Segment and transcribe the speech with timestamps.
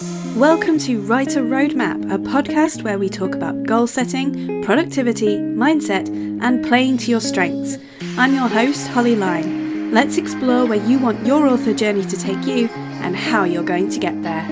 [0.00, 6.08] Welcome to Writer Roadmap, a podcast where we talk about goal setting, productivity, mindset,
[6.42, 7.76] and playing to your strengths.
[8.16, 9.92] I'm your host, Holly Lyne.
[9.92, 12.68] Let's explore where you want your author journey to take you
[13.02, 14.42] and how you're going to get there.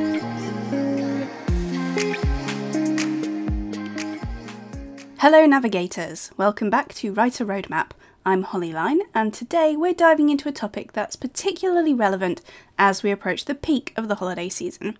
[5.18, 6.30] Hello, navigators.
[6.36, 7.92] Welcome back to Writer Roadmap.
[8.26, 12.42] I'm Holly Lyne, and today we're diving into a topic that's particularly relevant
[12.78, 14.98] as we approach the peak of the holiday season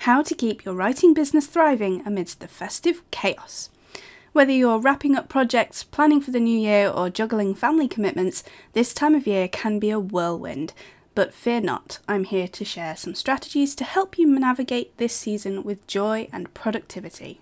[0.00, 3.68] how to keep your writing business thriving amidst the festive chaos.
[4.32, 8.42] Whether you're wrapping up projects, planning for the new year, or juggling family commitments,
[8.72, 10.72] this time of year can be a whirlwind.
[11.14, 15.64] But fear not, I'm here to share some strategies to help you navigate this season
[15.64, 17.40] with joy and productivity.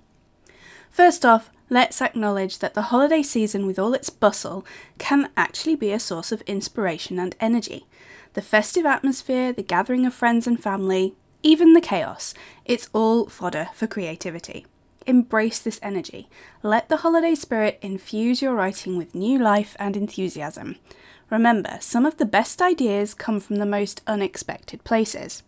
[0.90, 4.64] First off, let's acknowledge that the holiday season, with all its bustle,
[4.98, 7.86] can actually be a source of inspiration and energy.
[8.34, 12.34] The festive atmosphere, the gathering of friends and family, even the chaos,
[12.64, 14.66] it's all fodder for creativity.
[15.06, 16.28] Embrace this energy.
[16.62, 20.76] Let the holiday spirit infuse your writing with new life and enthusiasm.
[21.30, 25.42] Remember, some of the best ideas come from the most unexpected places.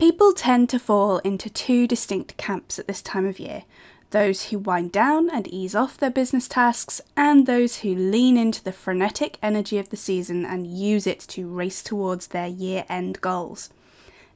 [0.00, 3.64] People tend to fall into two distinct camps at this time of year
[4.12, 8.64] those who wind down and ease off their business tasks, and those who lean into
[8.64, 13.20] the frenetic energy of the season and use it to race towards their year end
[13.20, 13.68] goals.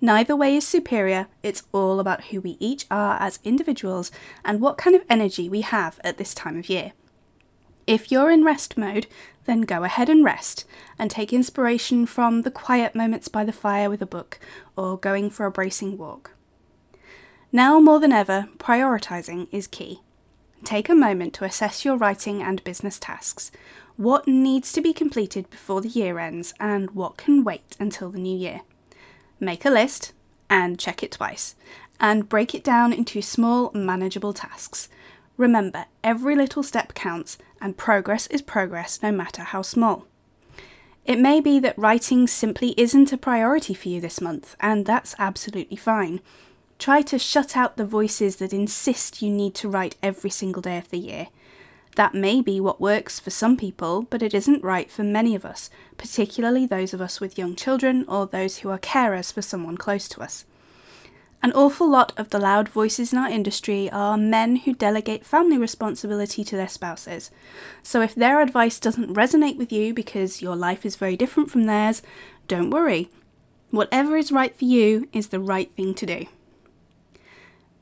[0.03, 4.13] Neither way is superior, it's all about who we each are as individuals
[4.45, 6.93] and what kind of energy we have at this time of year.
[7.87, 9.07] If you're in rest mode,
[9.45, 10.65] then go ahead and rest
[10.99, 14.39] and take inspiration from the quiet moments by the fire with a book
[14.77, 16.33] or going for a bracing walk.
[17.53, 20.01] Now more than ever, prioritising is key.
[20.65, 23.53] Take a moment to assess your writing and business tasks.
[23.97, 28.19] What needs to be completed before the year ends and what can wait until the
[28.19, 28.63] new year?
[29.39, 30.13] Make a list
[30.49, 31.55] and check it twice,
[32.01, 34.89] and break it down into small, manageable tasks.
[35.37, 40.07] Remember, every little step counts, and progress is progress no matter how small.
[41.05, 45.15] It may be that writing simply isn't a priority for you this month, and that's
[45.19, 46.21] absolutely fine.
[46.79, 50.79] Try to shut out the voices that insist you need to write every single day
[50.79, 51.29] of the year.
[51.97, 55.45] That may be what works for some people, but it isn't right for many of
[55.45, 59.77] us, particularly those of us with young children or those who are carers for someone
[59.77, 60.45] close to us.
[61.45, 65.59] An awful lot of the loud voices in our industry are men who delegate family
[65.59, 67.31] responsibility to their spouses.
[67.83, 71.65] So if their advice doesn't resonate with you because your life is very different from
[71.65, 72.01] theirs,
[72.49, 73.11] don't worry.
[73.71, 76.25] Whatever is right for you is the right thing to do.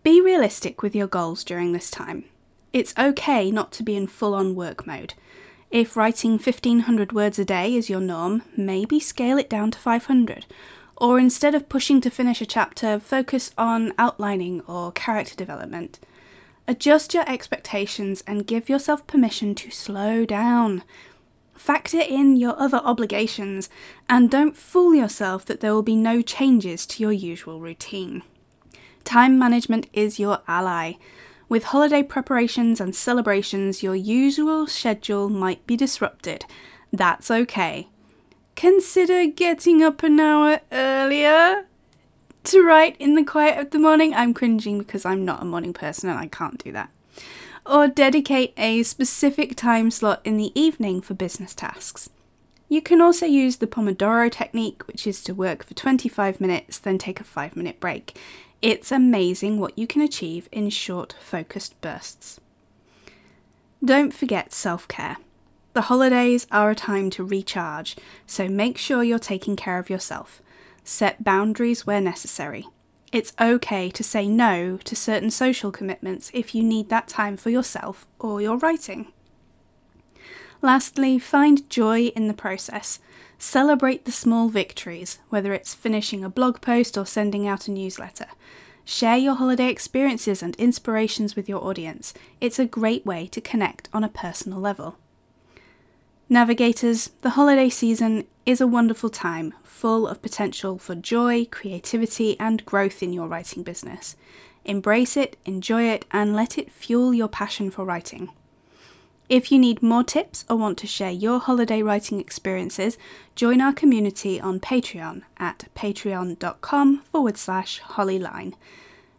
[0.02, 2.24] Be realistic with your goals during this time.
[2.72, 5.14] It's okay not to be in full on work mode.
[5.70, 10.46] If writing 1500 words a day is your norm, maybe scale it down to 500.
[10.96, 15.98] Or instead of pushing to finish a chapter, focus on outlining or character development.
[16.68, 20.84] Adjust your expectations and give yourself permission to slow down.
[21.54, 23.68] Factor in your other obligations
[24.08, 28.22] and don't fool yourself that there will be no changes to your usual routine.
[29.04, 30.94] Time management is your ally.
[31.48, 36.46] With holiday preparations and celebrations, your usual schedule might be disrupted.
[36.92, 37.88] That's okay.
[38.56, 41.64] Consider getting up an hour earlier
[42.44, 44.14] to write in the quiet of the morning.
[44.14, 46.90] I'm cringing because I'm not a morning person and I can't do that.
[47.64, 52.10] Or dedicate a specific time slot in the evening for business tasks.
[52.68, 56.98] You can also use the Pomodoro technique, which is to work for 25 minutes, then
[56.98, 58.18] take a 5 minute break.
[58.62, 62.40] It's amazing what you can achieve in short, focused bursts.
[63.84, 65.18] Don't forget self care.
[65.74, 67.96] The holidays are a time to recharge,
[68.26, 70.42] so make sure you're taking care of yourself.
[70.84, 72.66] Set boundaries where necessary.
[73.10, 77.48] It's okay to say no to certain social commitments if you need that time for
[77.50, 79.12] yourself or your writing.
[80.60, 83.00] Lastly, find joy in the process.
[83.38, 88.26] Celebrate the small victories, whether it's finishing a blog post or sending out a newsletter.
[88.84, 92.12] Share your holiday experiences and inspirations with your audience.
[92.40, 94.98] It's a great way to connect on a personal level.
[96.32, 102.64] Navigators, the holiday season is a wonderful time, full of potential for joy, creativity, and
[102.64, 104.16] growth in your writing business.
[104.64, 108.30] Embrace it, enjoy it, and let it fuel your passion for writing.
[109.28, 112.96] If you need more tips or want to share your holiday writing experiences,
[113.34, 118.54] join our community on Patreon at patreon.com forward slash hollylyne.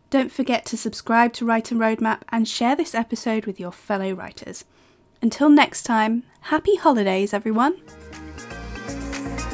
[0.10, 4.14] Don't forget to subscribe to Write Writer Roadmap and share this episode with your fellow
[4.14, 4.66] writers.
[5.24, 7.78] Until next time, happy holidays, everyone!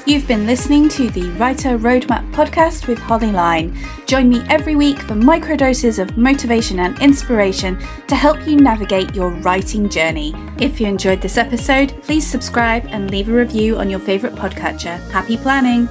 [0.08, 3.78] You've been listening to the Writer Roadmap podcast with Holly Lyne.
[4.08, 7.78] Join me every week for microdoses of motivation and inspiration
[8.08, 10.34] to help you navigate your writing journey.
[10.58, 14.98] If you enjoyed this episode, please subscribe and leave a review on your favourite podcatcher.
[15.12, 15.88] Happy planning!